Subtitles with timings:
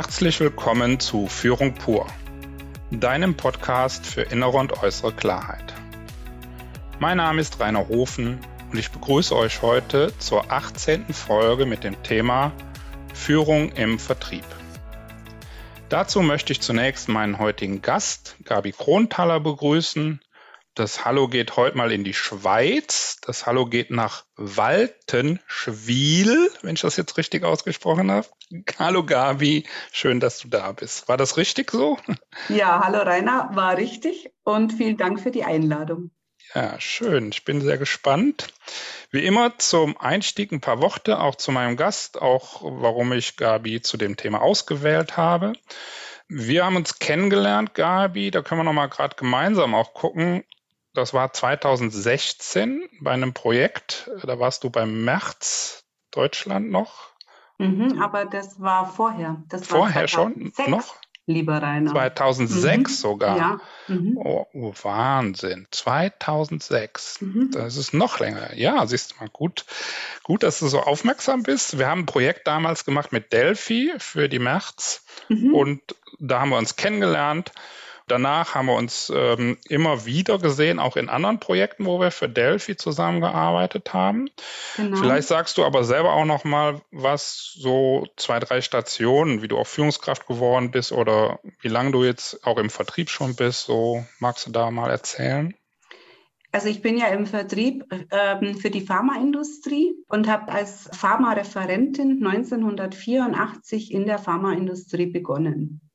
[0.00, 2.06] Herzlich willkommen zu Führung pur,
[2.92, 5.74] deinem Podcast für innere und äußere Klarheit.
[7.00, 8.38] Mein Name ist Rainer Hofen
[8.70, 11.12] und ich begrüße euch heute zur 18.
[11.12, 12.52] Folge mit dem Thema
[13.12, 14.44] Führung im Vertrieb.
[15.88, 20.20] Dazu möchte ich zunächst meinen heutigen Gast, Gabi Kronthaler, begrüßen.
[20.78, 23.16] Das Hallo geht heute mal in die Schweiz.
[23.22, 28.28] Das Hallo geht nach Waltenschwil, wenn ich das jetzt richtig ausgesprochen habe.
[28.78, 31.08] Hallo Gabi, schön, dass du da bist.
[31.08, 31.98] War das richtig so?
[32.48, 36.12] Ja, hallo Rainer, war richtig und vielen Dank für die Einladung.
[36.54, 37.30] Ja, schön.
[37.30, 38.46] Ich bin sehr gespannt.
[39.10, 43.82] Wie immer zum Einstieg ein paar Worte auch zu meinem Gast, auch warum ich Gabi
[43.82, 45.54] zu dem Thema ausgewählt habe.
[46.28, 48.30] Wir haben uns kennengelernt, Gabi.
[48.30, 50.44] Da können wir nochmal gerade gemeinsam auch gucken.
[50.98, 54.10] Das war 2016 bei einem Projekt.
[54.24, 57.10] Da warst du beim März Deutschland noch.
[57.58, 59.40] Mhm, aber das war vorher.
[59.48, 60.96] Das vorher war schon noch?
[61.26, 61.92] lieber Rainer.
[61.92, 62.94] 2006 mhm.
[62.96, 63.36] sogar.
[63.36, 63.60] Ja.
[63.86, 64.16] Mhm.
[64.16, 65.68] Oh, oh, Wahnsinn.
[65.70, 67.20] 2006.
[67.20, 67.50] Mhm.
[67.52, 68.56] Das ist noch länger.
[68.56, 69.66] Ja, siehst du mal, gut,
[70.24, 71.78] gut, dass du so aufmerksam bist.
[71.78, 75.54] Wir haben ein Projekt damals gemacht mit Delphi für die März mhm.
[75.54, 75.80] und
[76.18, 77.52] da haben wir uns kennengelernt.
[78.08, 82.28] Danach haben wir uns ähm, immer wieder gesehen, auch in anderen Projekten, wo wir für
[82.28, 84.28] Delphi zusammengearbeitet haben.
[84.76, 84.96] Genau.
[84.96, 89.58] Vielleicht sagst du aber selber auch noch mal, was so zwei, drei Stationen, wie du
[89.58, 93.66] auch Führungskraft geworden bist oder wie lange du jetzt auch im Vertrieb schon bist.
[93.66, 95.54] So magst du da mal erzählen?
[96.50, 103.92] Also ich bin ja im Vertrieb ähm, für die Pharmaindustrie und habe als Pharmareferentin 1984
[103.92, 105.87] in der Pharmaindustrie begonnen.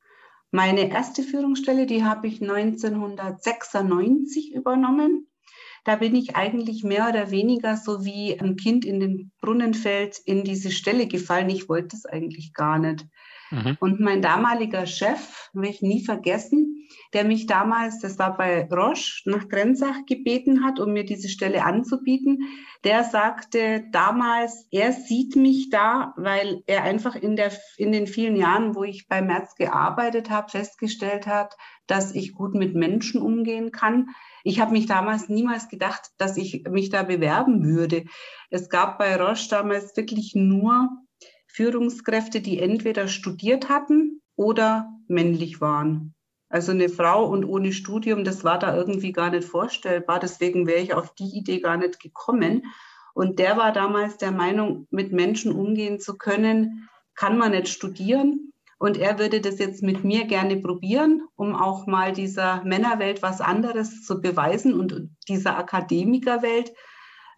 [0.56, 5.26] Meine erste Führungsstelle, die habe ich 1996 übernommen.
[5.84, 10.17] Da bin ich eigentlich mehr oder weniger so wie ein Kind in den Brunnen fällt
[10.25, 11.50] in diese Stelle gefallen.
[11.50, 13.06] Ich wollte es eigentlich gar nicht.
[13.53, 13.78] Mhm.
[13.80, 19.22] Und mein damaliger Chef, will ich nie vergessen, der mich damals, das war bei Roche,
[19.25, 22.40] nach Grenzach gebeten hat, um mir diese Stelle anzubieten,
[22.84, 28.35] der sagte damals, er sieht mich da, weil er einfach in, der, in den vielen
[28.35, 33.72] Jahren, wo ich bei Merz gearbeitet habe, festgestellt hat, dass ich gut mit Menschen umgehen
[33.72, 34.09] kann.
[34.44, 38.04] Ich habe mich damals niemals gedacht, dass ich mich da bewerben würde.
[38.50, 40.90] Es gab bei Roche damals wirklich nur
[41.48, 46.14] Führungskräfte, die entweder studiert hatten oder männlich waren.
[46.50, 50.20] Also eine Frau und ohne Studium, das war da irgendwie gar nicht vorstellbar.
[50.20, 52.64] Deswegen wäre ich auf die Idee gar nicht gekommen.
[53.16, 58.53] Und der war damals der Meinung, mit Menschen umgehen zu können, kann man nicht studieren.
[58.84, 63.40] Und er würde das jetzt mit mir gerne probieren, um auch mal dieser Männerwelt was
[63.40, 66.74] anderes zu beweisen und dieser Akademikerwelt.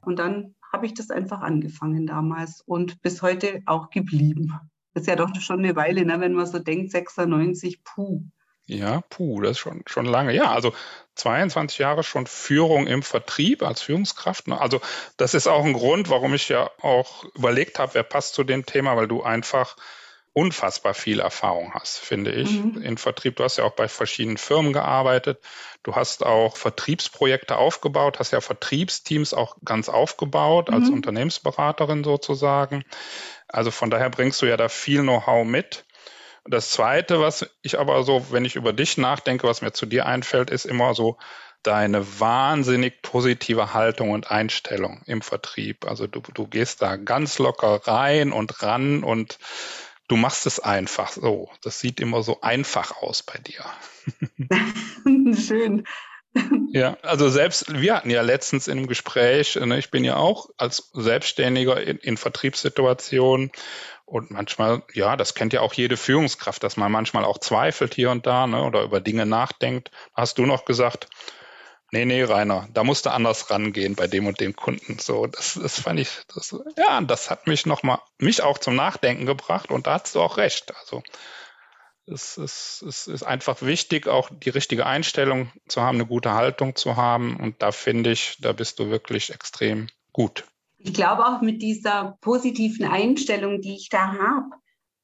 [0.02, 4.60] Und dann habe ich das einfach angefangen damals und bis heute auch geblieben.
[4.96, 8.24] Das ist ja doch schon eine Weile, ne, wenn man so denkt, 96, puh.
[8.66, 10.34] Ja, puh, das ist schon, schon lange.
[10.34, 10.74] Ja, also
[11.14, 14.48] 22 Jahre schon Führung im Vertrieb als Führungskraft.
[14.48, 14.60] Ne?
[14.60, 14.82] Also
[15.18, 18.66] das ist auch ein Grund, warum ich ja auch überlegt habe, wer passt zu dem
[18.66, 19.76] Thema, weil du einfach
[20.36, 22.82] unfassbar viel Erfahrung hast, finde ich, mhm.
[22.82, 23.38] in Vertrieb.
[23.38, 25.40] Du hast ja auch bei verschiedenen Firmen gearbeitet.
[25.82, 30.96] Du hast auch Vertriebsprojekte aufgebaut, hast ja Vertriebsteams auch ganz aufgebaut als mhm.
[30.96, 32.84] Unternehmensberaterin sozusagen.
[33.48, 35.86] Also von daher bringst du ja da viel Know-how mit.
[36.44, 40.06] Das Zweite, was ich aber so, wenn ich über dich nachdenke, was mir zu dir
[40.06, 41.18] einfällt, ist immer so
[41.64, 45.86] deine wahnsinnig positive Haltung und Einstellung im Vertrieb.
[45.88, 49.40] Also du, du gehst da ganz locker rein und ran und
[50.08, 51.50] du machst es einfach so.
[51.62, 53.66] Das sieht immer so einfach aus bei dir.
[55.36, 55.86] Schön.
[56.72, 60.50] Ja, also selbst, wir hatten ja letztens in einem Gespräch, ne, ich bin ja auch
[60.58, 63.52] als Selbstständiger in, in Vertriebssituationen
[64.04, 68.12] und manchmal, ja, das kennt ja auch jede Führungskraft, dass man manchmal auch zweifelt hier
[68.12, 69.92] und da ne, oder über Dinge nachdenkt.
[70.14, 71.08] Hast du noch gesagt,
[71.92, 75.00] nee, nee, Rainer, da musst du anders rangehen bei dem und dem Kunden.
[75.00, 79.26] So, das, das fand ich, das, ja, das hat mich nochmal, mich auch zum Nachdenken
[79.26, 80.74] gebracht und da hast du auch recht.
[80.76, 81.04] Also
[82.08, 86.76] es ist, es ist einfach wichtig, auch die richtige Einstellung zu haben, eine gute Haltung
[86.76, 87.38] zu haben.
[87.38, 90.46] Und da finde ich, da bist du wirklich extrem gut.
[90.78, 94.50] Ich glaube auch mit dieser positiven Einstellung, die ich da habe,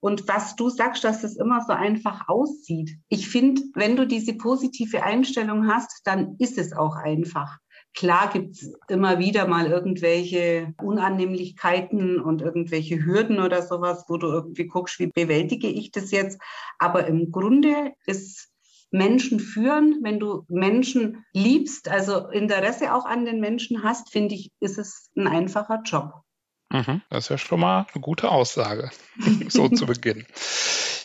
[0.02, 2.98] und was du sagst, dass es immer so einfach aussieht.
[3.08, 7.60] Ich finde, wenn du diese positive Einstellung hast, dann ist es auch einfach.
[7.94, 14.66] Klar gibt's immer wieder mal irgendwelche Unannehmlichkeiten und irgendwelche Hürden oder sowas, wo du irgendwie
[14.66, 16.42] guckst, wie bewältige ich das jetzt.
[16.80, 18.50] Aber im Grunde ist
[18.92, 24.52] Menschen führen, wenn du Menschen liebst, also Interesse auch an den Menschen hast, finde ich,
[24.60, 26.21] ist es ein einfacher Job.
[26.72, 28.92] Mhm, das ist ja schon mal eine gute Aussage,
[29.50, 30.26] so zu Beginn.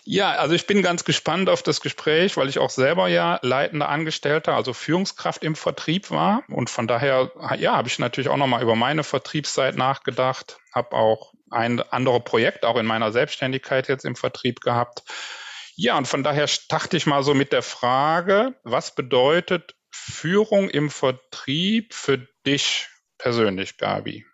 [0.05, 3.89] Ja, also ich bin ganz gespannt auf das Gespräch, weil ich auch selber ja leitender
[3.89, 6.45] Angestellter, also Führungskraft im Vertrieb war.
[6.49, 11.35] Und von daher, ja, habe ich natürlich auch nochmal über meine Vertriebszeit nachgedacht, habe auch
[11.51, 15.03] ein andere Projekt auch in meiner Selbstständigkeit jetzt im Vertrieb gehabt.
[15.75, 20.89] Ja, und von daher dachte ich mal so mit der Frage, was bedeutet Führung im
[20.89, 24.25] Vertrieb für dich persönlich, Gabi?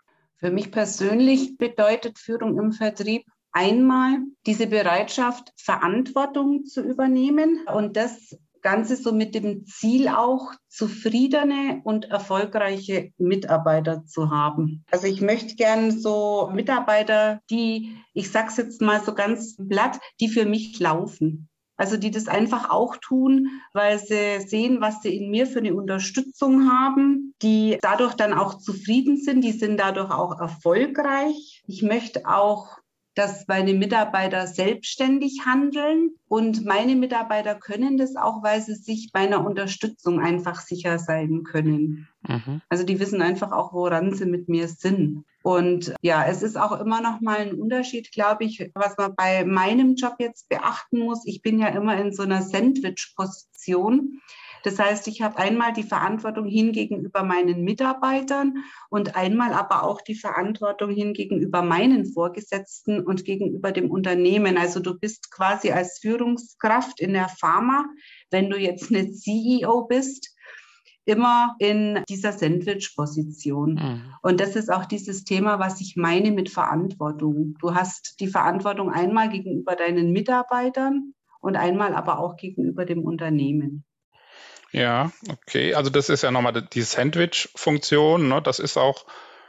[0.42, 8.36] Für mich persönlich bedeutet Führung im Vertrieb Einmal diese Bereitschaft, Verantwortung zu übernehmen und das
[8.60, 14.84] Ganze so mit dem Ziel auch, zufriedene und erfolgreiche Mitarbeiter zu haben.
[14.90, 20.28] Also ich möchte gern so Mitarbeiter, die, ich sag's jetzt mal so ganz blatt, die
[20.28, 21.50] für mich laufen.
[21.82, 25.74] Also die das einfach auch tun, weil sie sehen, was sie in mir für eine
[25.74, 31.64] Unterstützung haben, die dadurch dann auch zufrieden sind, die sind dadurch auch erfolgreich.
[31.66, 32.78] Ich möchte auch
[33.14, 39.20] dass meine Mitarbeiter selbstständig handeln und meine Mitarbeiter können das auch, weil sie sich bei
[39.20, 42.08] einer Unterstützung einfach sicher sein können.
[42.26, 42.62] Mhm.
[42.70, 45.26] Also die wissen einfach auch, woran sie mit mir sind.
[45.42, 49.44] Und ja, es ist auch immer noch mal ein Unterschied, glaube ich, was man bei
[49.44, 51.26] meinem Job jetzt beachten muss.
[51.26, 54.20] Ich bin ja immer in so einer Sandwich-Position.
[54.62, 60.00] Das heißt, ich habe einmal die Verantwortung hin gegenüber meinen Mitarbeitern und einmal aber auch
[60.00, 64.56] die Verantwortung hin gegenüber meinen Vorgesetzten und gegenüber dem Unternehmen.
[64.56, 67.86] Also du bist quasi als Führungskraft in der Pharma,
[68.30, 70.31] wenn du jetzt eine CEO bist,
[71.04, 73.74] immer in dieser Sandwich-Position.
[73.74, 74.14] Mhm.
[74.22, 77.56] Und das ist auch dieses Thema, was ich meine mit Verantwortung.
[77.60, 83.84] Du hast die Verantwortung einmal gegenüber deinen Mitarbeitern und einmal aber auch gegenüber dem Unternehmen.
[84.70, 85.74] Ja, okay.
[85.74, 88.28] Also das ist ja nochmal die Sandwich-Funktion.
[88.28, 88.40] Ne?
[88.40, 89.04] Das ist auch,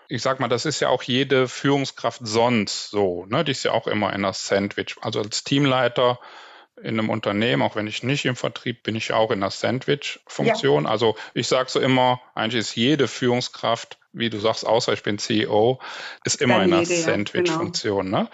[0.10, 3.26] ich sag mal, das ist ja auch jede Führungskraft sonst so.
[3.28, 3.44] Ne?
[3.46, 4.96] Die ist ja auch immer in der Sandwich.
[5.02, 6.20] Also als Teamleiter
[6.82, 10.84] in einem Unternehmen, auch wenn ich nicht im Vertrieb bin, ich auch in der Sandwich-Funktion.
[10.86, 10.90] Ja.
[10.90, 15.18] Also ich sage so immer, eigentlich ist jede Führungskraft wie du sagst, außer ich bin
[15.18, 15.80] CEO,
[16.24, 18.06] ist immer in einer Sandwich-Funktion.
[18.06, 18.24] Genau.
[18.24, 18.30] Ne?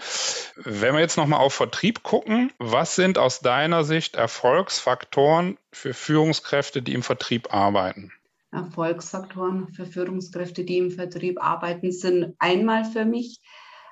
[0.57, 6.81] Wenn wir jetzt nochmal auf Vertrieb gucken, was sind aus deiner Sicht Erfolgsfaktoren für Führungskräfte,
[6.81, 8.12] die im Vertrieb arbeiten?
[8.51, 13.39] Erfolgsfaktoren für Führungskräfte, die im Vertrieb arbeiten, sind einmal für mich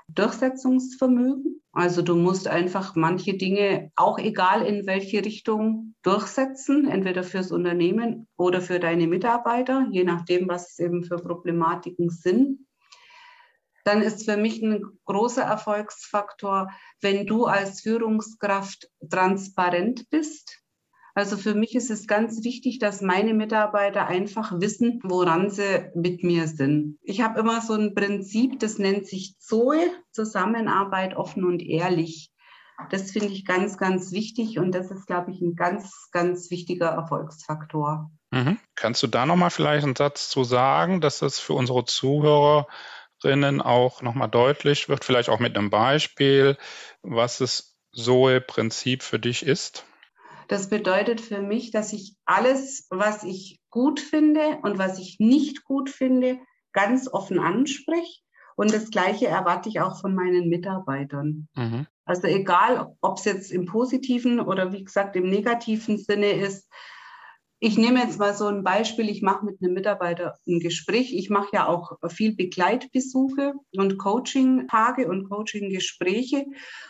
[0.08, 1.62] Durchsetzungsvermögen.
[1.72, 8.28] Also du musst einfach manche Dinge, auch egal in welche Richtung, durchsetzen, entweder fürs Unternehmen
[8.38, 12.66] oder für deine Mitarbeiter, je nachdem, was es eben für Problematiken sind.
[13.84, 16.72] Dann ist für mich ein großer Erfolgsfaktor,
[17.02, 20.62] wenn du als Führungskraft transparent bist,
[21.18, 26.24] also für mich ist es ganz wichtig, dass meine Mitarbeiter einfach wissen, woran sie mit
[26.24, 27.00] mir sind.
[27.02, 29.80] Ich habe immer so ein Prinzip, das nennt sich ZOE,
[30.12, 32.30] Zusammenarbeit offen und ehrlich.
[32.92, 36.90] Das finde ich ganz, ganz wichtig und das ist, glaube ich, ein ganz, ganz wichtiger
[36.90, 38.12] Erfolgsfaktor.
[38.30, 38.60] Mhm.
[38.76, 44.04] Kannst du da nochmal vielleicht einen Satz zu sagen, dass das für unsere Zuhörerinnen auch
[44.04, 46.60] nochmal deutlich wird, vielleicht auch mit einem Beispiel,
[47.02, 49.87] was das SOE-Prinzip für dich ist?
[50.48, 55.64] Das bedeutet für mich, dass ich alles, was ich gut finde und was ich nicht
[55.64, 56.40] gut finde,
[56.74, 58.22] ganz offen anspreche.
[58.56, 61.48] Und das Gleiche erwarte ich auch von meinen Mitarbeitern.
[61.56, 61.86] Mhm.
[62.06, 66.68] Also egal, ob es jetzt im positiven oder wie gesagt im negativen Sinne ist,
[67.60, 69.10] ich nehme jetzt mal so ein Beispiel.
[69.10, 71.12] Ich mache mit einem Mitarbeiter ein Gespräch.
[71.14, 76.46] Ich mache ja auch viel Begleitbesuche und Coaching-Tage und Coaching-Gespräche.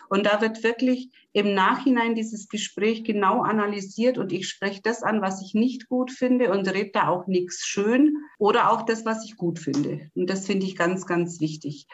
[0.10, 5.22] Und da wird wirklich im Nachhinein dieses Gespräch genau analysiert und ich spreche das an,
[5.22, 9.24] was ich nicht gut finde und rede da auch nichts schön oder auch das, was
[9.24, 10.10] ich gut finde.
[10.16, 11.88] Und das finde ich ganz, ganz wichtig.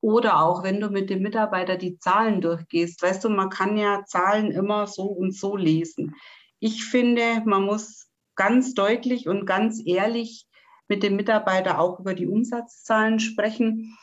[0.00, 3.02] Oder auch, wenn du mit dem Mitarbeiter die Zahlen durchgehst.
[3.02, 6.14] Weißt du, man kann ja Zahlen immer so und so lesen.
[6.60, 8.09] Ich finde, man muss
[8.40, 10.46] ganz deutlich und ganz ehrlich
[10.88, 13.98] mit dem Mitarbeiter auch über die Umsatzzahlen sprechen.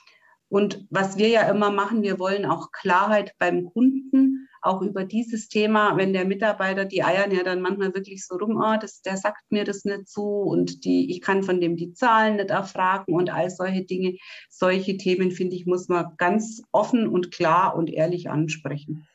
[0.48, 5.48] Und was wir ja immer machen, wir wollen auch Klarheit beim Kunden, auch über dieses
[5.48, 9.18] Thema, wenn der Mitarbeiter, die eiern ja dann manchmal wirklich so rum, oh, das, der
[9.18, 13.16] sagt mir das nicht so und die, ich kann von dem die Zahlen nicht erfragen
[13.16, 14.18] und all solche Dinge.
[14.50, 19.08] Solche Themen, finde ich, muss man ganz offen und klar und ehrlich ansprechen.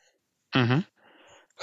[0.53, 0.83] Mhm.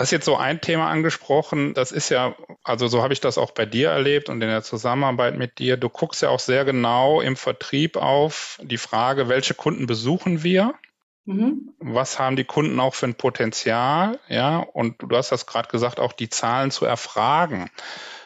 [0.00, 3.36] Du hast jetzt so ein Thema angesprochen, das ist ja, also so habe ich das
[3.36, 5.76] auch bei dir erlebt und in der Zusammenarbeit mit dir.
[5.76, 10.72] Du guckst ja auch sehr genau im Vertrieb auf die Frage, welche Kunden besuchen wir?
[11.26, 11.74] Mhm.
[11.80, 14.18] Was haben die Kunden auch für ein Potenzial?
[14.26, 17.68] Ja, und du hast das gerade gesagt, auch die Zahlen zu erfragen.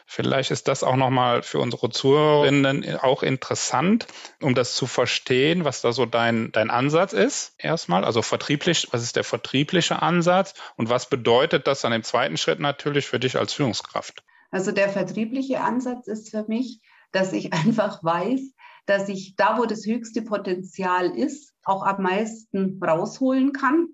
[0.07, 4.07] Vielleicht ist das auch nochmal für unsere Zuhörerinnen auch interessant,
[4.41, 7.55] um das zu verstehen, was da so dein, dein Ansatz ist.
[7.59, 12.37] Erstmal, also vertrieblich, was ist der vertriebliche Ansatz und was bedeutet das dann im zweiten
[12.37, 14.23] Schritt natürlich für dich als Führungskraft?
[14.51, 16.81] Also der vertriebliche Ansatz ist für mich,
[17.11, 18.41] dass ich einfach weiß,
[18.87, 23.89] dass ich da, wo das höchste Potenzial ist, auch am meisten rausholen kann.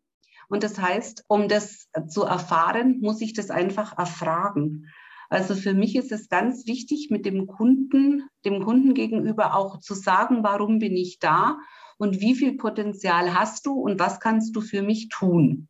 [0.49, 4.89] Und das heißt, um das zu erfahren, muss ich das einfach erfragen.
[5.31, 9.95] Also für mich ist es ganz wichtig, mit dem Kunden, dem Kunden gegenüber auch zu
[9.95, 11.57] sagen, warum bin ich da
[11.99, 15.69] und wie viel Potenzial hast du und was kannst du für mich tun.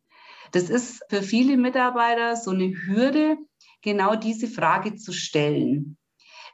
[0.51, 3.37] Das ist für viele Mitarbeiter so eine Hürde,
[3.83, 5.97] genau diese Frage zu stellen.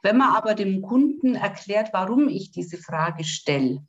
[0.02, 3.82] Wenn man aber dem Kunden erklärt, warum ich diese Frage stelle,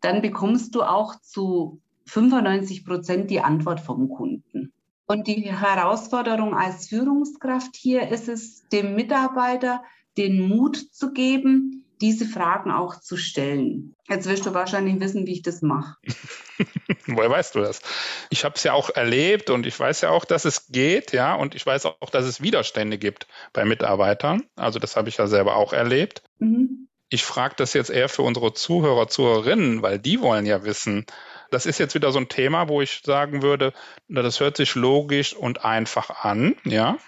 [0.00, 4.72] dann bekommst du auch zu 95 Prozent die Antwort vom Kunden.
[5.06, 9.82] Und die Herausforderung als Führungskraft hier ist es, dem Mitarbeiter
[10.16, 13.94] den Mut zu geben, diese Fragen auch zu stellen.
[14.08, 15.96] Jetzt wirst du wahrscheinlich wissen, wie ich das mache.
[17.06, 17.80] Woher weißt du das?
[18.30, 21.34] Ich habe es ja auch erlebt und ich weiß ja auch, dass es geht, ja,
[21.34, 24.42] und ich weiß auch, dass es Widerstände gibt bei Mitarbeitern.
[24.56, 26.22] Also das habe ich ja selber auch erlebt.
[26.38, 26.88] Mhm.
[27.08, 31.06] Ich frage das jetzt eher für unsere Zuhörer, Zuhörerinnen, weil die wollen ja wissen,
[31.50, 33.72] das ist jetzt wieder so ein Thema, wo ich sagen würde,
[34.08, 36.98] das hört sich logisch und einfach an, ja.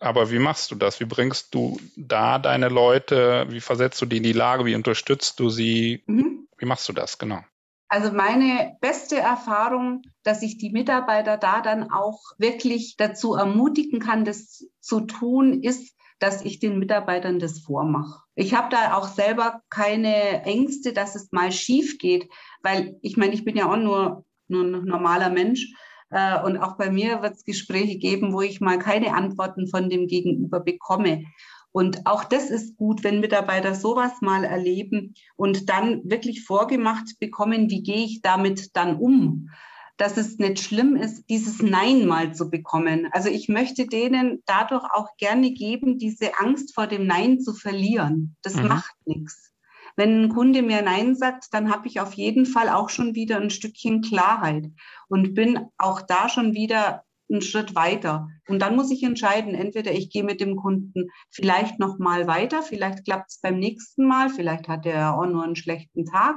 [0.00, 1.00] Aber wie machst du das?
[1.00, 3.46] Wie bringst du da deine Leute?
[3.48, 4.64] Wie versetzt du die in die Lage?
[4.64, 6.04] Wie unterstützt du sie?
[6.06, 6.46] Mhm.
[6.56, 7.18] Wie machst du das?
[7.18, 7.40] Genau.
[7.88, 14.24] Also meine beste Erfahrung, dass ich die Mitarbeiter da dann auch wirklich dazu ermutigen kann,
[14.24, 18.22] das zu tun, ist, dass ich den Mitarbeitern das vormache.
[18.34, 22.28] Ich habe da auch selber keine Ängste, dass es mal schief geht,
[22.62, 25.72] weil ich meine, ich bin ja auch nur, nur ein normaler Mensch.
[26.10, 29.90] Äh, und auch bei mir wird es Gespräche geben, wo ich mal keine Antworten von
[29.90, 31.24] dem Gegenüber bekomme.
[31.70, 37.70] Und auch das ist gut, wenn Mitarbeiter sowas mal erleben und dann wirklich vorgemacht bekommen,
[37.70, 39.50] wie gehe ich damit dann um
[39.98, 43.08] dass es nicht schlimm ist, dieses Nein mal zu bekommen.
[43.10, 48.36] Also ich möchte denen dadurch auch gerne geben, diese Angst vor dem Nein zu verlieren.
[48.42, 48.68] Das mhm.
[48.68, 49.52] macht nichts.
[49.96, 53.40] Wenn ein Kunde mir Nein sagt, dann habe ich auf jeden Fall auch schon wieder
[53.40, 54.70] ein Stückchen Klarheit
[55.08, 58.28] und bin auch da schon wieder einen Schritt weiter.
[58.46, 62.62] Und dann muss ich entscheiden, entweder ich gehe mit dem Kunden vielleicht noch mal weiter,
[62.62, 66.36] vielleicht klappt es beim nächsten Mal, vielleicht hat er auch nur einen schlechten Tag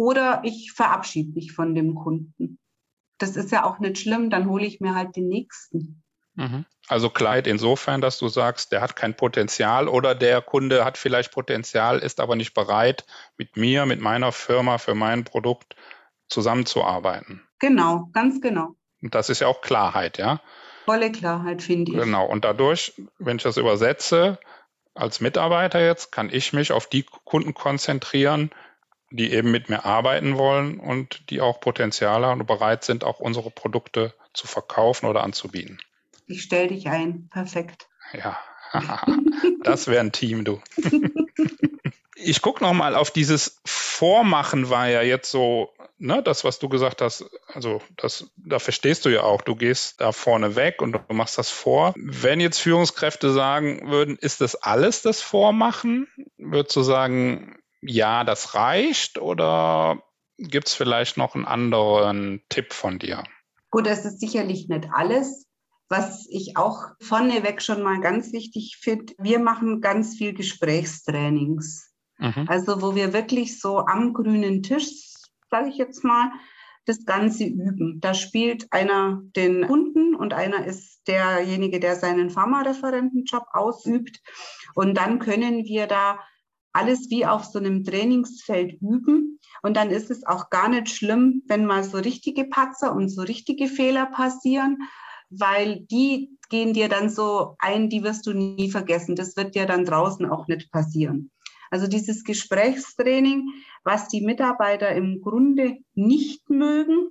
[0.00, 2.58] oder ich verabschiede mich von dem Kunden.
[3.18, 6.02] Das ist ja auch nicht schlimm, dann hole ich mir halt den nächsten.
[6.36, 6.64] Mhm.
[6.88, 11.32] Also Kleid insofern, dass du sagst, der hat kein Potenzial oder der Kunde hat vielleicht
[11.32, 13.04] Potenzial, ist aber nicht bereit,
[13.36, 15.76] mit mir, mit meiner Firma für mein Produkt
[16.30, 17.46] zusammenzuarbeiten.
[17.58, 18.76] Genau, ganz genau.
[19.02, 20.40] Und das ist ja auch Klarheit, ja?
[20.86, 21.98] Volle Klarheit, finde ich.
[21.98, 22.24] Genau.
[22.24, 24.38] Und dadurch, wenn ich das übersetze,
[24.94, 28.50] als Mitarbeiter jetzt, kann ich mich auf die Kunden konzentrieren,
[29.10, 33.20] die eben mit mir arbeiten wollen und die auch Potenzial haben und bereit sind, auch
[33.20, 35.80] unsere Produkte zu verkaufen oder anzubieten.
[36.26, 37.28] Ich stelle dich ein.
[37.28, 37.88] Perfekt.
[38.12, 38.38] Ja,
[39.64, 40.60] das wäre ein Team, du.
[42.14, 47.02] ich gucke nochmal auf dieses Vormachen war ja jetzt so, ne, das, was du gesagt
[47.02, 51.14] hast, also das, da verstehst du ja auch, du gehst da vorne weg und du
[51.14, 51.92] machst das vor.
[51.96, 56.08] Wenn jetzt Führungskräfte sagen würden, ist das alles das Vormachen?
[56.38, 60.02] Würdest du sagen, ja, das reicht oder
[60.38, 63.24] gibt es vielleicht noch einen anderen Tipp von dir?
[63.70, 65.46] Gut, das ist sicherlich nicht alles.
[65.88, 71.92] Was ich auch vorneweg schon mal ganz wichtig finde, wir machen ganz viel Gesprächstrainings.
[72.18, 72.46] Mhm.
[72.48, 74.88] Also wo wir wirklich so am grünen Tisch,
[75.50, 76.30] sage ich jetzt mal,
[76.86, 78.00] das Ganze üben.
[78.00, 84.20] Da spielt einer den Kunden und einer ist derjenige, der seinen Pharmareferentenjob ausübt.
[84.74, 86.20] Und dann können wir da
[86.72, 89.38] alles wie auf so einem Trainingsfeld üben.
[89.62, 93.22] Und dann ist es auch gar nicht schlimm, wenn mal so richtige Patzer und so
[93.22, 94.78] richtige Fehler passieren,
[95.30, 99.16] weil die gehen dir dann so ein, die wirst du nie vergessen.
[99.16, 101.30] Das wird dir dann draußen auch nicht passieren.
[101.70, 103.48] Also dieses Gesprächstraining,
[103.84, 107.10] was die Mitarbeiter im Grunde nicht mögen,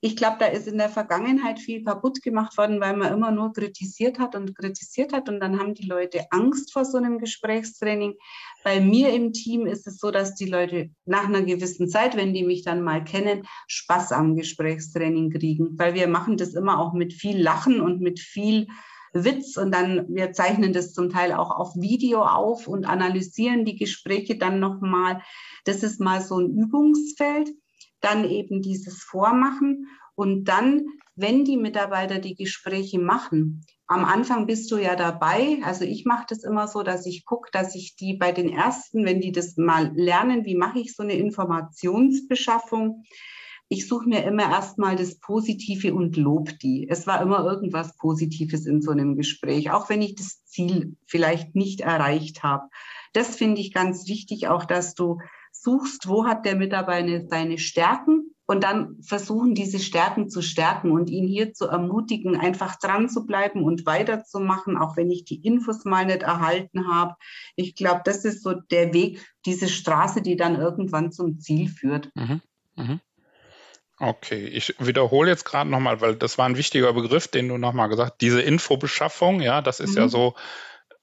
[0.00, 3.52] ich glaube, da ist in der Vergangenheit viel kaputt gemacht worden, weil man immer nur
[3.52, 5.28] kritisiert hat und kritisiert hat.
[5.28, 8.14] Und dann haben die Leute Angst vor so einem Gesprächstraining.
[8.62, 12.32] Bei mir im Team ist es so, dass die Leute nach einer gewissen Zeit, wenn
[12.32, 15.76] die mich dann mal kennen, Spaß am Gesprächstraining kriegen.
[15.78, 18.68] Weil wir machen das immer auch mit viel Lachen und mit viel
[19.14, 23.76] Witz und dann wir zeichnen das zum Teil auch auf Video auf und analysieren die
[23.76, 25.22] Gespräche dann nochmal.
[25.64, 27.48] Das ist mal so ein Übungsfeld
[28.00, 34.70] dann eben dieses Vormachen und dann, wenn die Mitarbeiter die Gespräche machen, am Anfang bist
[34.70, 35.58] du ja dabei.
[35.64, 39.04] Also ich mache das immer so, dass ich gucke, dass ich die bei den ersten,
[39.04, 43.04] wenn die das mal lernen, wie mache ich so eine Informationsbeschaffung,
[43.70, 46.88] ich suche mir immer erstmal das Positive und lob die.
[46.88, 51.54] Es war immer irgendwas Positives in so einem Gespräch, auch wenn ich das Ziel vielleicht
[51.54, 52.68] nicht erreicht habe.
[53.12, 55.18] Das finde ich ganz wichtig, auch dass du
[55.52, 61.10] suchst, wo hat der Mitarbeiter seine Stärken und dann versuchen, diese Stärken zu stärken und
[61.10, 65.84] ihn hier zu ermutigen, einfach dran zu bleiben und weiterzumachen, auch wenn ich die Infos
[65.84, 67.14] mal nicht erhalten habe.
[67.56, 72.10] Ich glaube, das ist so der Weg, diese Straße, die dann irgendwann zum Ziel führt.
[72.14, 72.40] Mhm.
[72.76, 73.00] Mhm.
[74.00, 77.90] Okay, ich wiederhole jetzt gerade nochmal, weil das war ein wichtiger Begriff, den du nochmal
[77.90, 78.20] gesagt hast.
[78.22, 79.98] Diese Infobeschaffung, ja, das ist mhm.
[79.98, 80.34] ja so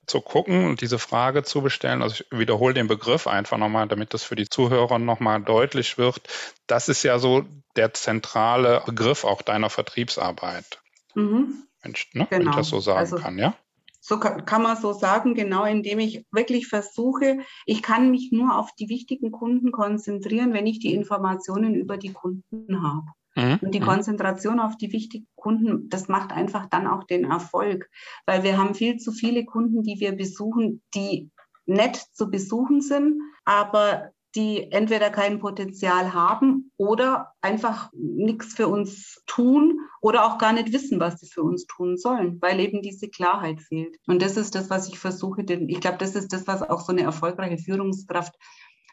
[0.07, 2.01] zu gucken und diese Frage zu bestellen.
[2.01, 6.21] Also ich wiederhole den Begriff einfach nochmal, damit das für die Zuhörer nochmal deutlich wird.
[6.67, 7.45] Das ist ja so
[7.75, 10.81] der zentrale Begriff auch deiner Vertriebsarbeit.
[11.13, 11.63] Mhm.
[11.83, 12.27] Mensch, ne?
[12.29, 12.31] genau.
[12.31, 12.57] Wenn ich genau.
[12.57, 13.55] das so sagen also, kann, ja?
[13.99, 18.57] So kann, kann man so sagen, genau, indem ich wirklich versuche, ich kann mich nur
[18.57, 23.07] auf die wichtigen Kunden konzentrieren, wenn ich die Informationen über die Kunden habe.
[23.35, 23.59] Mhm.
[23.61, 23.85] Und die mhm.
[23.85, 27.89] Konzentration auf die wichtigen Kunden, das macht einfach dann auch den Erfolg,
[28.25, 31.29] weil wir haben viel zu viele Kunden, die wir besuchen, die
[31.65, 39.23] nett zu besuchen sind, aber die entweder kein Potenzial haben oder einfach nichts für uns
[39.25, 43.07] tun oder auch gar nicht wissen, was sie für uns tun sollen, weil eben diese
[43.07, 43.95] Klarheit fehlt.
[44.07, 46.81] Und das ist das, was ich versuche, denn ich glaube, das ist das, was auch
[46.81, 48.35] so eine erfolgreiche Führungskraft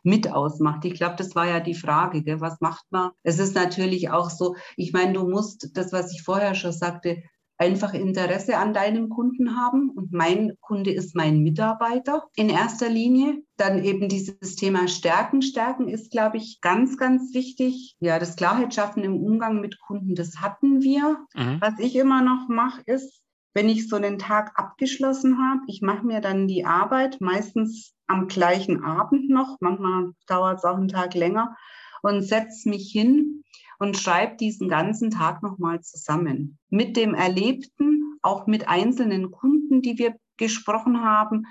[0.03, 0.85] mit ausmacht.
[0.85, 2.41] Ich glaube, das war ja die Frage, gell?
[2.41, 3.11] was macht man?
[3.23, 7.23] Es ist natürlich auch so, ich meine, du musst das, was ich vorher schon sagte,
[7.63, 9.91] einfach Interesse an deinem Kunden haben.
[9.91, 13.43] Und mein Kunde ist mein Mitarbeiter in erster Linie.
[13.57, 15.43] Dann eben dieses Thema Stärken.
[15.43, 17.95] Stärken ist, glaube ich, ganz, ganz wichtig.
[18.01, 21.19] Ja, das Klarheit schaffen im Umgang mit Kunden, das hatten wir.
[21.35, 21.61] Mhm.
[21.61, 23.22] Was ich immer noch mache, ist,
[23.55, 28.29] wenn ich so einen Tag abgeschlossen habe, ich mache mir dann die Arbeit meistens am
[28.29, 31.57] gleichen Abend noch, manchmal dauert es auch einen Tag länger.
[32.05, 33.45] Und setze mich hin
[33.79, 36.59] und schreibe diesen ganzen Tag nochmal zusammen.
[36.69, 41.47] Mit dem Erlebten, auch mit einzelnen Kunden, die wir gesprochen haben,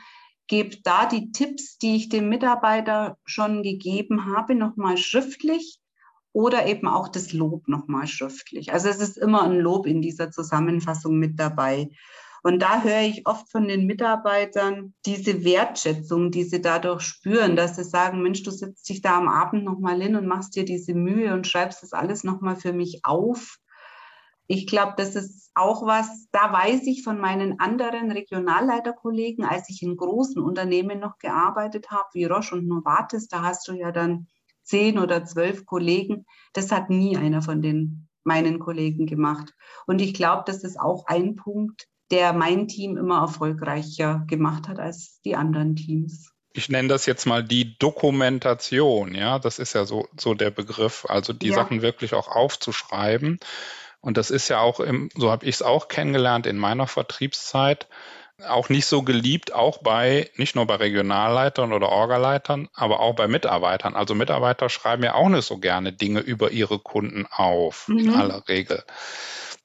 [0.47, 5.81] gebe da die Tipps, die ich dem Mitarbeiter schon gegeben habe, nochmal schriftlich
[6.34, 8.72] oder eben auch das Lob nochmal schriftlich.
[8.72, 11.89] Also es ist immer ein Lob in dieser Zusammenfassung mit dabei.
[12.44, 17.76] Und da höre ich oft von den Mitarbeitern diese Wertschätzung, die sie dadurch spüren, dass
[17.76, 20.96] sie sagen, Mensch, du setzt dich da am Abend nochmal hin und machst dir diese
[20.96, 23.58] Mühe und schreibst das alles nochmal für mich auf.
[24.48, 29.84] Ich glaube, das ist auch was, da weiß ich von meinen anderen Regionalleiterkollegen, als ich
[29.84, 34.28] in großen Unternehmen noch gearbeitet habe, wie Roche und Novartis, da hast du ja dann
[34.71, 36.25] zehn oder zwölf Kollegen.
[36.53, 39.53] Das hat nie einer von den meinen Kollegen gemacht.
[39.86, 44.79] Und ich glaube, das ist auch ein Punkt, der mein Team immer erfolgreicher gemacht hat
[44.79, 46.31] als die anderen Teams.
[46.53, 51.05] Ich nenne das jetzt mal die Dokumentation, ja, das ist ja so, so der Begriff,
[51.07, 51.55] also die ja.
[51.55, 53.39] Sachen wirklich auch aufzuschreiben.
[54.01, 57.88] Und das ist ja auch im, so habe ich es auch kennengelernt in meiner Vertriebszeit,
[58.47, 63.27] auch nicht so geliebt, auch bei, nicht nur bei Regionalleitern oder Orgaleitern, aber auch bei
[63.27, 63.95] Mitarbeitern.
[63.95, 67.99] Also Mitarbeiter schreiben ja auch nicht so gerne Dinge über ihre Kunden auf, mhm.
[67.99, 68.84] in aller Regel.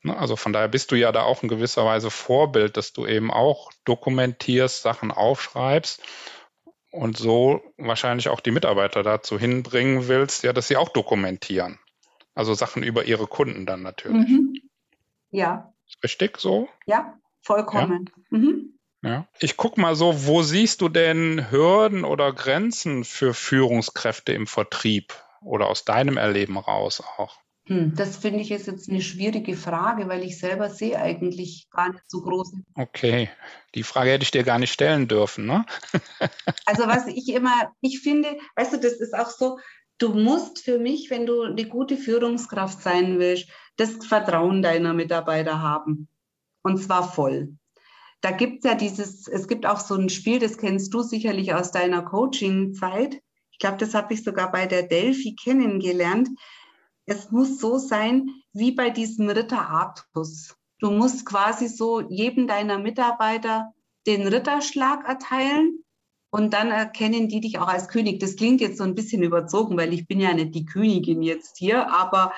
[0.03, 3.07] Ne, also von daher bist du ja da auch in gewisser Weise Vorbild, dass du
[3.07, 6.03] eben auch dokumentierst, Sachen aufschreibst
[6.91, 11.79] und so wahrscheinlich auch die Mitarbeiter dazu hinbringen willst, ja, dass sie auch dokumentieren.
[12.35, 14.29] Also Sachen über ihre Kunden dann natürlich.
[14.29, 14.55] Mhm.
[15.31, 15.73] Ja.
[15.87, 16.69] Ist richtig so?
[16.87, 18.11] Ja, vollkommen.
[18.31, 18.39] Ja.
[18.39, 18.79] Mhm.
[19.03, 19.29] Ja.
[19.39, 25.15] Ich guck mal so, wo siehst du denn Hürden oder Grenzen für Führungskräfte im Vertrieb
[25.41, 27.39] oder aus deinem Erleben raus auch?
[27.69, 31.93] Hm, das finde ich ist jetzt eine schwierige Frage, weil ich selber sehe eigentlich gar
[31.93, 32.63] nicht so große.
[32.75, 33.29] Okay,
[33.75, 35.67] die Frage hätte ich dir gar nicht stellen dürfen, ne?
[36.67, 39.59] also was ich immer, ich finde, weißt du, das ist auch so,
[39.99, 45.61] du musst für mich, wenn du eine gute Führungskraft sein willst, das Vertrauen deiner Mitarbeiter
[45.61, 46.09] haben.
[46.67, 47.57] Und zwar voll.
[48.21, 51.55] Da gibt es ja dieses, es gibt auch so ein Spiel, das kennst du sicherlich
[51.55, 53.21] aus deiner Coaching-Zeit.
[53.53, 56.29] Ich glaube, das habe ich sogar bei der Delphi kennengelernt
[57.07, 60.57] es muss so sein wie bei diesem Ritter Artus.
[60.81, 63.73] Du musst quasi so jedem deiner Mitarbeiter
[64.07, 65.85] den Ritterschlag erteilen
[66.31, 68.21] und dann erkennen die dich auch als König.
[68.21, 71.57] Das klingt jetzt so ein bisschen überzogen, weil ich bin ja nicht die Königin jetzt
[71.59, 72.33] hier, aber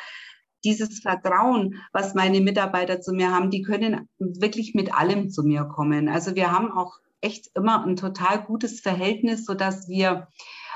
[0.64, 5.64] dieses Vertrauen, was meine Mitarbeiter zu mir haben, die können wirklich mit allem zu mir
[5.64, 6.08] kommen.
[6.08, 10.28] Also wir haben auch echt immer ein total gutes Verhältnis, so dass wir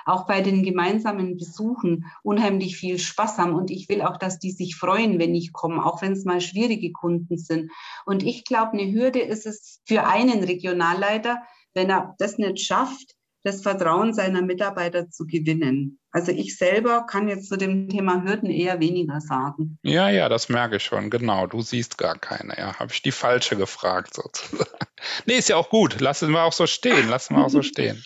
[0.04, 3.54] auch bei den gemeinsamen Besuchen unheimlich viel Spaß haben.
[3.54, 6.40] Und ich will auch, dass die sich freuen, wenn ich komme, auch wenn es mal
[6.40, 7.70] schwierige Kunden sind.
[8.04, 11.42] Und ich glaube, eine Hürde ist es für einen Regionalleiter,
[11.74, 13.14] wenn er das nicht schafft,
[13.44, 15.98] das Vertrauen seiner Mitarbeiter zu gewinnen.
[16.12, 19.78] Also ich selber kann jetzt zu dem Thema Hürden eher weniger sagen.
[19.82, 21.46] Ja, ja, das merke ich schon, genau.
[21.46, 22.54] Du siehst gar keine.
[22.58, 24.68] Ja, habe ich die falsche gefragt sozusagen.
[25.26, 26.00] nee, ist ja auch gut.
[26.02, 27.08] Lassen wir auch so stehen.
[27.08, 28.04] Lassen wir auch so stehen.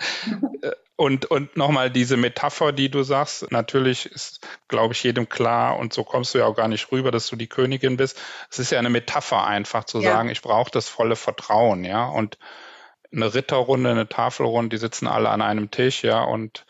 [0.96, 5.92] und, und nochmal diese Metapher, die du sagst, natürlich ist, glaube ich, jedem klar, und
[5.92, 8.18] so kommst du ja auch gar nicht rüber, dass du die Königin bist.
[8.50, 10.12] Es ist ja eine Metapher einfach zu ja.
[10.12, 12.06] sagen, ich brauche das volle Vertrauen, ja.
[12.06, 12.38] Und
[13.12, 16.64] eine Ritterrunde, eine Tafelrunde, die sitzen alle an einem Tisch, ja, und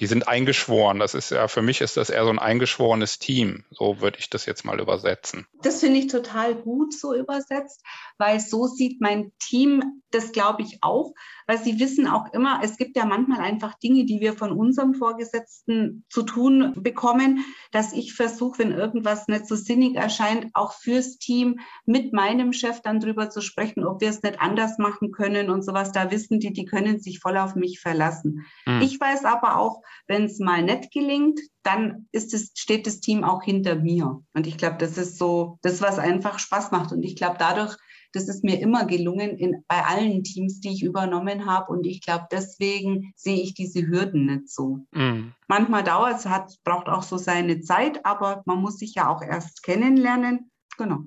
[0.00, 0.98] die sind eingeschworen.
[0.98, 3.64] Das ist ja, für mich ist das eher so ein eingeschworenes Team.
[3.70, 5.46] So würde ich das jetzt mal übersetzen.
[5.62, 7.82] Das finde ich total gut so übersetzt,
[8.18, 11.12] weil so sieht mein Team das, glaube ich, auch,
[11.46, 14.94] weil sie wissen auch immer, es gibt ja manchmal einfach Dinge, die wir von unserem
[14.94, 21.18] Vorgesetzten zu tun bekommen, dass ich versuche, wenn irgendwas nicht so sinnig erscheint, auch fürs
[21.18, 25.50] Team mit meinem Chef dann drüber zu sprechen, ob wir es nicht anders machen können
[25.50, 25.92] und sowas.
[25.92, 28.46] Da wissen die, die können sich voll auf mich verlassen.
[28.66, 28.82] Mhm.
[28.82, 33.24] Ich weiß aber auch, wenn es mal nicht gelingt, dann ist es, steht das Team
[33.24, 34.22] auch hinter mir.
[34.34, 36.92] Und ich glaube, das ist so das, was einfach Spaß macht.
[36.92, 37.76] Und ich glaube, dadurch,
[38.12, 41.72] das ist mir immer gelungen in, bei allen Teams, die ich übernommen habe.
[41.72, 44.86] Und ich glaube, deswegen sehe ich diese Hürden nicht so.
[44.92, 45.34] Mhm.
[45.48, 49.22] Manchmal dauert es, hat, braucht auch so seine Zeit, aber man muss sich ja auch
[49.22, 50.50] erst kennenlernen.
[50.78, 51.00] Genau.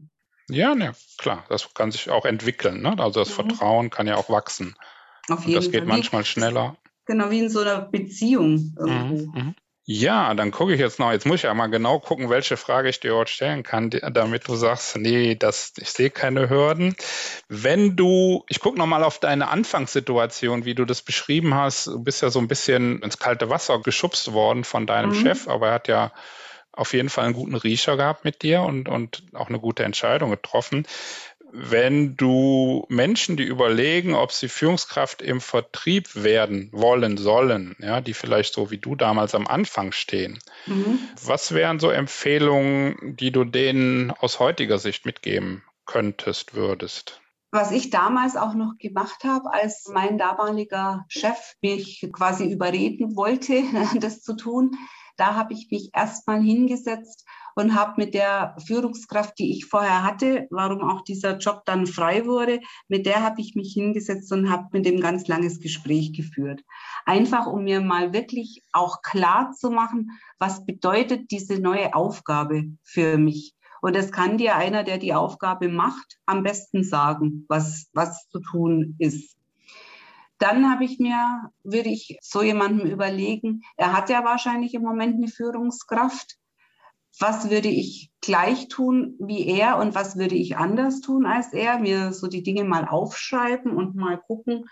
[0.49, 2.81] Ja, ne, klar, das kann sich auch entwickeln.
[2.81, 2.97] Ne?
[2.97, 3.33] Also das mhm.
[3.33, 4.75] Vertrauen kann ja auch wachsen.
[5.29, 5.87] Auf jeden Und das geht Fall.
[5.87, 6.75] manchmal schneller.
[7.09, 9.15] Genau, wie in so einer Beziehung irgendwo.
[9.15, 9.31] Mhm.
[9.33, 9.55] mhm.
[9.91, 11.11] Ja, dann gucke ich jetzt noch.
[11.11, 14.47] Jetzt muss ich ja mal genau gucken, welche Frage ich dir heute stellen kann, damit
[14.47, 16.95] du sagst, nee, das, ich sehe keine Hürden.
[17.47, 21.87] Wenn du, ich gucke nochmal auf deine Anfangssituation, wie du das beschrieben hast.
[21.87, 25.15] Du bist ja so ein bisschen ins kalte Wasser geschubst worden von deinem mhm.
[25.15, 26.11] Chef, aber er hat ja
[26.71, 30.29] auf jeden Fall einen guten Riecher gehabt mit dir und, und auch eine gute Entscheidung
[30.29, 30.85] getroffen
[31.51, 38.13] wenn du Menschen, die überlegen, ob sie Führungskraft im Vertrieb werden wollen, sollen, ja, die
[38.13, 40.99] vielleicht so wie du damals am Anfang stehen, mhm.
[41.23, 47.21] was wären so Empfehlungen, die du denen aus heutiger Sicht mitgeben könntest, würdest?
[47.51, 53.63] Was ich damals auch noch gemacht habe, als mein damaliger Chef mich quasi überreden wollte,
[53.99, 54.71] das zu tun,
[55.19, 60.47] da habe ich mich erstmal hingesetzt und habe mit der Führungskraft, die ich vorher hatte,
[60.49, 64.67] warum auch dieser Job dann frei wurde, mit der habe ich mich hingesetzt und habe
[64.71, 66.61] mit dem ganz langes Gespräch geführt.
[67.05, 73.17] Einfach, um mir mal wirklich auch klar zu machen, was bedeutet diese neue Aufgabe für
[73.17, 73.55] mich.
[73.81, 78.39] Und das kann dir einer, der die Aufgabe macht, am besten sagen, was, was zu
[78.39, 79.38] tun ist.
[80.39, 85.15] Dann habe ich mir, würde ich so jemandem überlegen, er hat ja wahrscheinlich im Moment
[85.15, 86.37] eine Führungskraft.
[87.19, 91.79] Was würde ich gleich tun wie er und was würde ich anders tun als er?
[91.79, 94.65] Mir so die Dinge mal aufschreiben und mal gucken,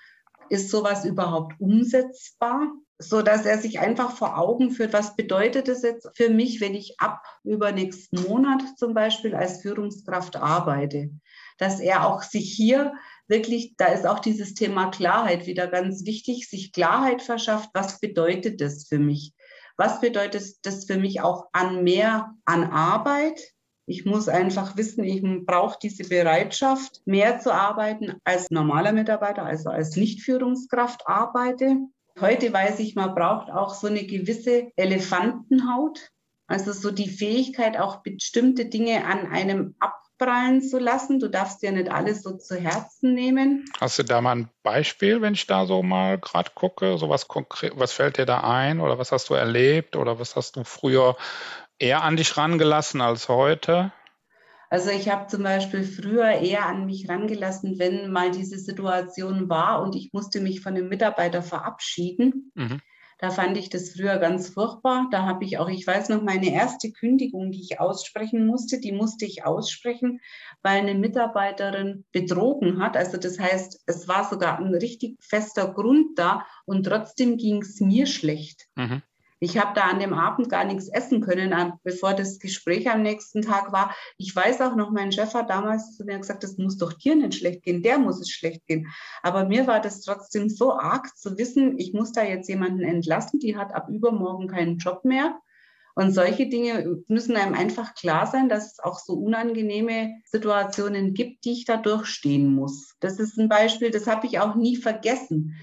[0.50, 2.72] ist sowas überhaupt umsetzbar?
[3.00, 6.74] So dass er sich einfach vor Augen führt, was bedeutet es jetzt für mich, wenn
[6.74, 11.12] ich ab übernächsten Monat zum Beispiel als Führungskraft arbeite?
[11.58, 12.94] Dass er auch sich hier
[13.28, 18.62] wirklich, da ist auch dieses Thema Klarheit wieder ganz wichtig, sich Klarheit verschafft, was bedeutet
[18.62, 19.34] das für mich?
[19.78, 23.40] Was bedeutet das für mich auch an mehr an Arbeit?
[23.86, 29.70] Ich muss einfach wissen, ich brauche diese Bereitschaft, mehr zu arbeiten als normaler Mitarbeiter, also
[29.70, 31.78] als Nichtführungskraft arbeite.
[32.20, 36.10] Heute weiß ich, man braucht auch so eine gewisse Elefantenhaut,
[36.48, 41.20] also so die Fähigkeit, auch bestimmte Dinge an einem ab abprallen zu lassen.
[41.20, 43.66] Du darfst ja nicht alles so zu Herzen nehmen.
[43.80, 46.98] Hast du da mal ein Beispiel, wenn ich da so mal gerade gucke?
[46.98, 50.36] So was konkret, was fällt dir da ein oder was hast du erlebt oder was
[50.36, 51.16] hast du früher
[51.80, 53.92] eher an dich rangelassen als heute?
[54.70, 59.82] Also ich habe zum Beispiel früher eher an mich rangelassen, wenn mal diese Situation war
[59.82, 62.52] und ich musste mich von einem Mitarbeiter verabschieden.
[62.56, 62.82] Mhm
[63.20, 65.08] da fand ich das früher ganz furchtbar.
[65.12, 68.92] Da habe ich auch, ich weiß noch, meine erste Kündigung, die ich aussprechen musste, die
[68.92, 70.20] musste ich aussprechen,
[70.62, 72.96] weil eine Mitarbeiterin betrogen hat.
[72.96, 77.80] Also das heißt, es war sogar ein richtig fester Grund da und trotzdem ging es
[77.80, 78.68] mir schlecht.
[78.76, 79.02] Mhm.
[79.40, 83.42] Ich habe da an dem Abend gar nichts essen können, bevor das Gespräch am nächsten
[83.44, 83.96] Tag war.
[84.18, 87.16] Ich weiß auch noch, mein Chef hat damals zu mir gesagt, das muss doch dir
[87.16, 88.88] nicht schlecht gehen, der muss es schlecht gehen.
[89.22, 93.40] Aber mir war das trotzdem so arg zu wissen, ich muss da jetzt jemanden entlassen,
[93.40, 95.40] die hat ab übermorgen keinen Job mehr.
[95.98, 101.44] Und solche Dinge müssen einem einfach klar sein, dass es auch so unangenehme Situationen gibt,
[101.44, 102.96] die ich da durchstehen muss.
[103.00, 105.56] Das ist ein Beispiel, das habe ich auch nie vergessen.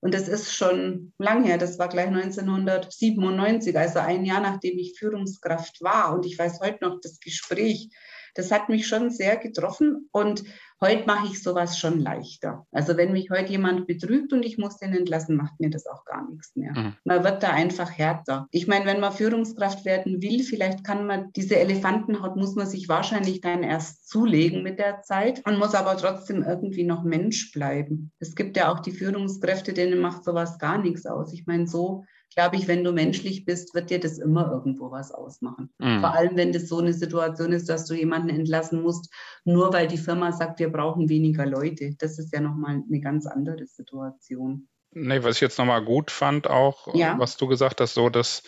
[0.00, 4.98] Und das ist schon lang her, das war gleich 1997, also ein Jahr nachdem ich
[4.98, 6.14] Führungskraft war.
[6.14, 7.90] Und ich weiß heute noch das Gespräch.
[8.34, 10.08] Das hat mich schon sehr getroffen.
[10.12, 10.44] Und
[10.80, 12.66] Heute mache ich sowas schon leichter.
[12.70, 16.04] Also wenn mich heute jemand betrügt und ich muss den entlassen, macht mir das auch
[16.04, 16.72] gar nichts mehr.
[16.72, 16.94] Mhm.
[17.04, 18.46] Man wird da einfach härter.
[18.52, 22.88] Ich meine, wenn man Führungskraft werden will, vielleicht kann man diese Elefantenhaut, muss man sich
[22.88, 25.42] wahrscheinlich dann erst zulegen mit der Zeit.
[25.44, 28.12] Man muss aber trotzdem irgendwie noch Mensch bleiben.
[28.20, 31.32] Es gibt ja auch die Führungskräfte, denen macht sowas gar nichts aus.
[31.32, 32.04] Ich meine, so
[32.38, 35.70] glaube ich, wenn du menschlich bist, wird dir das immer irgendwo was ausmachen.
[35.78, 35.98] Mhm.
[35.98, 39.12] Vor allem, wenn das so eine Situation ist, dass du jemanden entlassen musst,
[39.44, 41.96] nur weil die Firma sagt, wir brauchen weniger Leute.
[41.98, 44.68] Das ist ja nochmal eine ganz andere Situation.
[44.92, 47.18] Nee, was ich jetzt nochmal gut fand, auch, ja.
[47.18, 48.44] was du gesagt hast, so, dass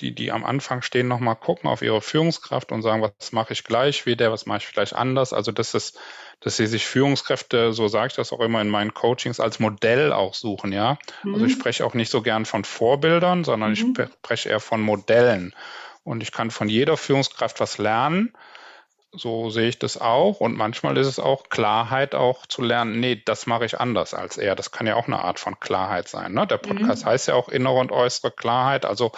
[0.00, 3.64] die, die am Anfang stehen, nochmal gucken auf ihre Führungskraft und sagen, was mache ich
[3.64, 5.32] gleich wieder, was mache ich vielleicht anders.
[5.32, 5.98] Also das ist,
[6.40, 10.12] dass sie sich Führungskräfte, so sage ich das auch immer in meinen Coachings, als Modell
[10.12, 10.98] auch suchen, ja.
[11.22, 11.34] Mhm.
[11.34, 11.60] Also ich mhm.
[11.60, 13.74] spreche auch nicht so gern von Vorbildern, sondern mhm.
[13.74, 15.54] ich spreche eher von Modellen.
[16.02, 18.32] Und ich kann von jeder Führungskraft was lernen.
[19.12, 20.40] So sehe ich das auch.
[20.40, 24.38] Und manchmal ist es auch Klarheit auch zu lernen, nee, das mache ich anders als
[24.38, 24.54] er.
[24.54, 26.32] Das kann ja auch eine Art von Klarheit sein.
[26.32, 26.46] Ne?
[26.46, 27.08] Der Podcast mhm.
[27.10, 28.86] heißt ja auch innere und äußere Klarheit.
[28.86, 29.12] Also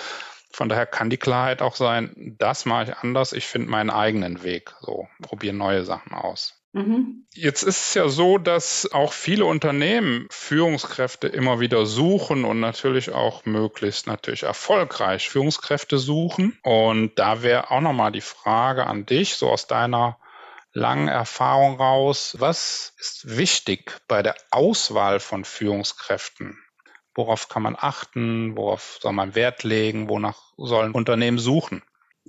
[0.53, 4.43] von daher kann die Klarheit auch sein, das mache ich anders, ich finde meinen eigenen
[4.43, 4.75] Weg.
[4.81, 6.63] So, probiere neue Sachen aus.
[6.73, 7.27] Mhm.
[7.35, 13.13] Jetzt ist es ja so, dass auch viele Unternehmen Führungskräfte immer wieder suchen und natürlich
[13.13, 16.59] auch möglichst natürlich erfolgreich Führungskräfte suchen.
[16.63, 20.19] Und da wäre auch nochmal die Frage an dich, so aus deiner
[20.73, 26.62] langen Erfahrung raus, was ist wichtig bei der Auswahl von Führungskräften?
[27.15, 28.57] Worauf kann man achten?
[28.57, 30.09] Worauf soll man Wert legen?
[30.09, 31.83] Wonach sollen Unternehmen suchen?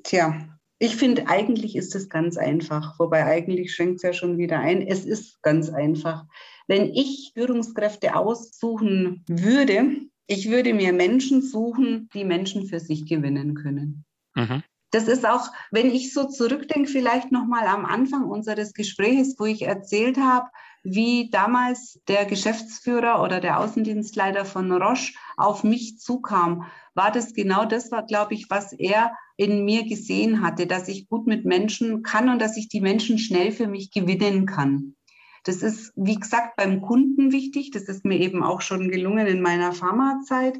[0.03, 2.99] Tja, ich finde, eigentlich ist es ganz einfach.
[2.99, 4.81] Wobei eigentlich schränkt es ja schon wieder ein.
[4.81, 6.25] Es ist ganz einfach.
[6.67, 13.55] Wenn ich Führungskräfte aussuchen würde, ich würde mir Menschen suchen, die Menschen für sich gewinnen
[13.55, 14.05] können.
[14.35, 14.63] Mhm.
[14.91, 19.63] Das ist auch, wenn ich so zurückdenke, vielleicht nochmal am Anfang unseres Gesprächs, wo ich
[19.63, 20.49] erzählt habe,
[20.83, 27.65] wie damals der Geschäftsführer oder der Außendienstleiter von Roche auf mich zukam, war das genau
[27.65, 32.03] das, war, glaube ich, was er in mir gesehen hatte, dass ich gut mit Menschen
[32.03, 34.95] kann und dass ich die Menschen schnell für mich gewinnen kann.
[35.43, 37.71] Das ist, wie gesagt, beim Kunden wichtig.
[37.71, 40.59] Das ist mir eben auch schon gelungen in meiner Pharmazeit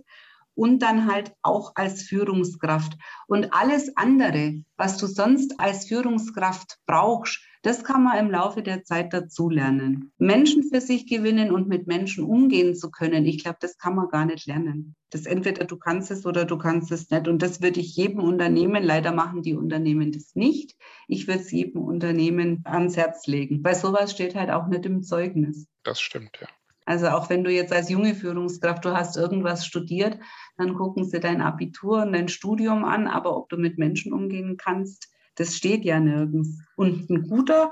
[0.56, 2.98] und dann halt auch als Führungskraft.
[3.28, 8.84] Und alles andere, was du sonst als Führungskraft brauchst, das kann man im Laufe der
[8.84, 10.12] Zeit dazulernen.
[10.18, 14.10] Menschen für sich gewinnen und mit Menschen umgehen zu können, ich glaube, das kann man
[14.10, 14.96] gar nicht lernen.
[15.12, 17.28] Das entweder du kannst es oder du kannst es nicht.
[17.30, 20.76] Und das würde ich jedem Unternehmen, leider machen die Unternehmen das nicht.
[21.08, 25.02] Ich würde es jedem Unternehmen ans Herz legen, weil sowas steht halt auch nicht im
[25.02, 25.68] Zeugnis.
[25.84, 26.48] Das stimmt, ja.
[26.86, 30.20] Also auch wenn du jetzt als junge Führungskraft, du hast irgendwas studiert,
[30.58, 34.58] dann gucken sie dein Abitur und dein Studium an, aber ob du mit Menschen umgehen
[34.58, 36.60] kannst, das steht ja nirgends.
[36.76, 37.72] Und ein guter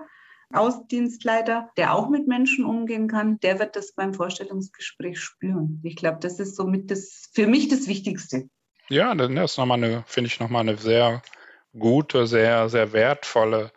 [0.54, 5.80] Außendienstleiter, der auch mit Menschen umgehen kann, der wird das beim Vorstellungsgespräch spüren.
[5.84, 8.50] Ich glaube, das ist somit das für mich das Wichtigste.
[8.90, 11.22] Ja, das ist nochmal eine, finde ich, nochmal eine sehr
[11.78, 13.72] gute, sehr, sehr wertvolle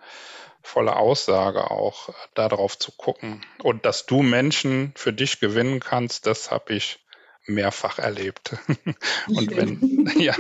[0.65, 3.45] volle Aussage auch, darauf zu gucken.
[3.63, 7.05] Und dass du Menschen für dich gewinnen kannst, das habe ich
[7.47, 8.57] mehrfach erlebt.
[9.29, 10.35] Und wenn, ja,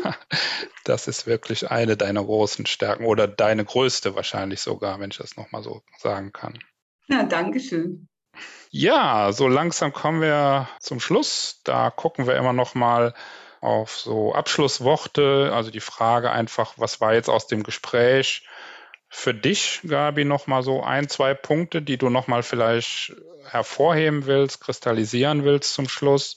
[0.85, 5.37] das ist wirklich eine deiner großen Stärken oder deine größte wahrscheinlich sogar, wenn ich das
[5.37, 6.59] nochmal so sagen kann.
[7.07, 8.09] Ja, danke schön.
[8.71, 11.61] Ja, so langsam kommen wir zum Schluss.
[11.65, 13.15] Da gucken wir immer noch mal
[13.61, 18.47] auf so Abschlussworte, also die Frage einfach, was war jetzt aus dem Gespräch
[19.15, 23.15] für dich, Gabi, noch mal so ein, zwei Punkte, die du noch mal vielleicht
[23.49, 26.37] hervorheben willst, kristallisieren willst zum Schluss?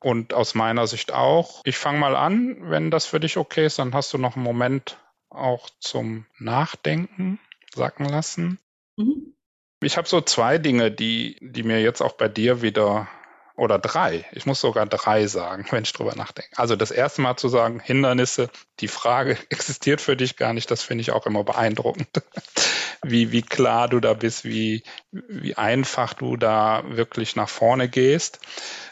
[0.00, 1.62] Und aus meiner Sicht auch.
[1.64, 4.44] Ich fange mal an, wenn das für dich okay ist, dann hast du noch einen
[4.44, 4.98] Moment
[5.30, 7.40] auch zum Nachdenken
[7.74, 8.60] sacken lassen.
[8.96, 9.34] Mhm.
[9.82, 13.08] Ich habe so zwei Dinge, die, die mir jetzt auch bei dir wieder
[13.56, 14.24] oder drei.
[14.32, 16.50] Ich muss sogar drei sagen, wenn ich drüber nachdenke.
[16.56, 20.82] Also das erste Mal zu sagen, Hindernisse, die Frage existiert für dich gar nicht, das
[20.82, 22.08] finde ich auch immer beeindruckend.
[23.02, 28.40] wie, wie klar du da bist, wie, wie einfach du da wirklich nach vorne gehst.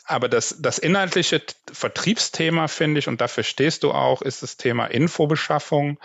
[0.05, 4.87] Aber das, das inhaltliche Vertriebsthema, finde ich, und dafür stehst du auch, ist das Thema
[4.87, 5.98] Infobeschaffung.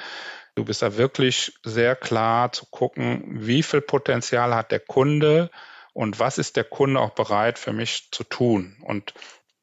[0.56, 5.52] Du bist da wirklich sehr klar zu gucken, wie viel Potenzial hat der Kunde
[5.94, 8.78] und was ist der Kunde auch bereit für mich zu tun.
[8.86, 9.14] Und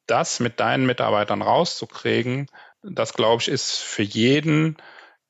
[0.07, 2.49] das mit deinen Mitarbeitern rauszukriegen,
[2.83, 4.77] das glaube ich, ist für jeden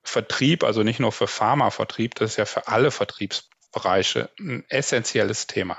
[0.03, 5.79] Vertrieb, also nicht nur für Pharmavertrieb, das ist ja für alle Vertriebsbereiche ein essentielles Thema.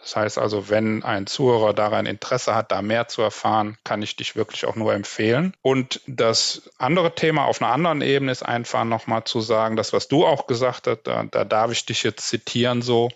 [0.00, 4.16] Das heißt also, wenn ein Zuhörer daran Interesse hat, da mehr zu erfahren, kann ich
[4.16, 5.54] dich wirklich auch nur empfehlen.
[5.60, 10.08] Und das andere Thema auf einer anderen Ebene ist einfach nochmal zu sagen, das, was
[10.08, 13.10] du auch gesagt hast, da, da darf ich dich jetzt zitieren so,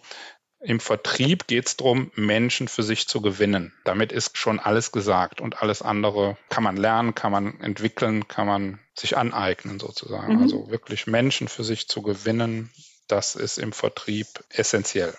[0.65, 3.75] im Vertrieb geht es darum, Menschen für sich zu gewinnen.
[3.85, 8.47] Damit ist schon alles gesagt und alles andere kann man lernen, kann man entwickeln, kann
[8.47, 10.37] man sich aneignen sozusagen.
[10.37, 10.43] Mhm.
[10.43, 12.71] Also wirklich Menschen für sich zu gewinnen,
[13.09, 15.15] das ist im Vertrieb essentiell.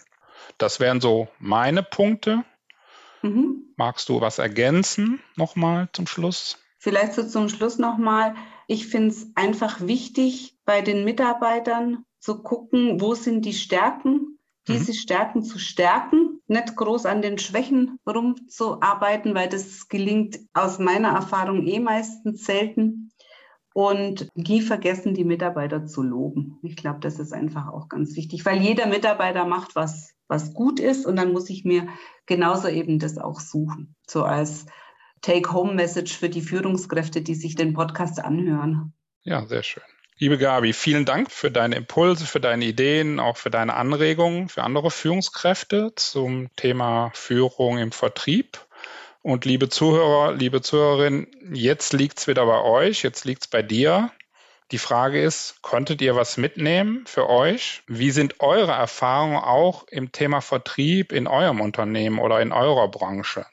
[0.58, 2.44] Das wären so meine Punkte.
[3.22, 3.74] Mhm.
[3.78, 6.58] Magst du was ergänzen nochmal zum Schluss?
[6.80, 8.36] Vielleicht so zum Schluss nochmal.
[8.68, 14.35] Ich finde es einfach wichtig, bei den Mitarbeitern zu gucken, wo sind die Stärken
[14.68, 14.96] diese mhm.
[14.96, 21.66] Stärken zu stärken, nicht groß an den Schwächen rumzuarbeiten, weil das gelingt aus meiner Erfahrung
[21.66, 23.12] eh meistens selten.
[23.74, 26.60] Und nie vergessen, die Mitarbeiter zu loben.
[26.64, 30.80] Ich glaube, das ist einfach auch ganz wichtig, weil jeder Mitarbeiter macht was, was gut
[30.80, 31.90] ist und dann muss ich mir
[32.26, 33.94] genauso eben das auch suchen.
[34.08, 34.66] So als
[35.22, 38.94] Take-Home-Message für die Führungskräfte, die sich den Podcast anhören.
[39.24, 39.84] Ja, sehr schön.
[40.18, 44.64] Liebe Gabi, vielen Dank für deine Impulse, für deine Ideen, auch für deine Anregungen für
[44.64, 48.66] andere Führungskräfte zum Thema Führung im Vertrieb.
[49.22, 54.10] Und liebe Zuhörer, liebe Zuhörerinnen, jetzt liegt's wieder bei euch, jetzt liegt's bei dir.
[54.72, 57.84] Die Frage ist, konntet ihr was mitnehmen für euch?
[57.88, 63.46] Wie sind eure Erfahrungen auch im Thema Vertrieb in eurem Unternehmen oder in eurer Branche?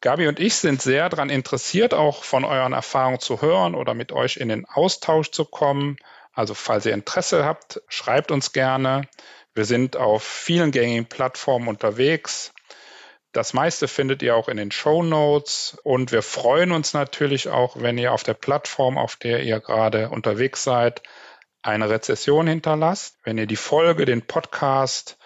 [0.00, 4.12] Gabi und ich sind sehr daran interessiert, auch von euren Erfahrungen zu hören oder mit
[4.12, 5.96] euch in den Austausch zu kommen.
[6.32, 9.08] Also falls ihr Interesse habt, schreibt uns gerne.
[9.54, 12.52] Wir sind auf vielen gängigen Plattformen unterwegs.
[13.32, 17.76] Das meiste findet ihr auch in den Show Notes und wir freuen uns natürlich auch,
[17.78, 21.02] wenn ihr auf der Plattform, auf der ihr gerade unterwegs seid,
[21.62, 23.18] eine Rezession hinterlasst.
[23.24, 25.17] Wenn ihr die Folge, den Podcast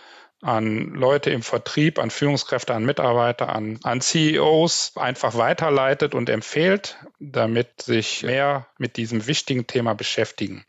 [0.42, 6.98] an Leute im Vertrieb, an Führungskräfte, an Mitarbeiter, an, an CEOs einfach weiterleitet und empfiehlt,
[7.20, 10.66] damit sich mehr mit diesem wichtigen Thema beschäftigen.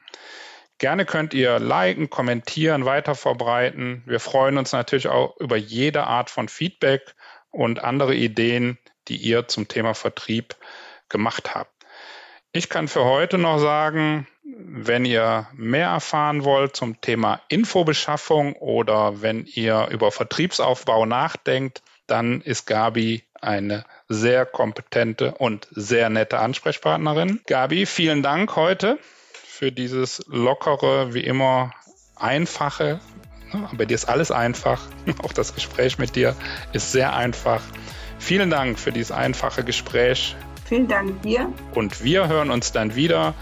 [0.78, 4.04] Gerne könnt ihr liken, kommentieren, weiterverbreiten.
[4.06, 7.16] Wir freuen uns natürlich auch über jede Art von Feedback
[7.50, 10.56] und andere Ideen, die ihr zum Thema Vertrieb
[11.10, 11.72] gemacht habt.
[12.52, 19.22] Ich kann für heute noch sagen, wenn ihr mehr erfahren wollt zum Thema Infobeschaffung oder
[19.22, 27.42] wenn ihr über Vertriebsaufbau nachdenkt, dann ist Gabi eine sehr kompetente und sehr nette Ansprechpartnerin.
[27.48, 29.00] Gabi, vielen Dank heute
[29.34, 31.72] für dieses lockere, wie immer
[32.16, 33.00] einfache.
[33.74, 34.82] Bei dir ist alles einfach.
[35.24, 36.36] Auch das Gespräch mit dir
[36.74, 37.62] ist sehr einfach.
[38.20, 40.36] Vielen Dank für dieses einfache Gespräch.
[40.66, 41.52] Vielen Dank dir.
[41.74, 43.36] Und wir hören uns dann wieder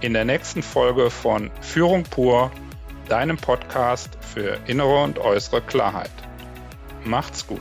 [0.00, 2.50] in der nächsten Folge von Führung pur,
[3.08, 6.10] deinem Podcast für innere und äußere Klarheit.
[7.04, 7.60] Macht's gut.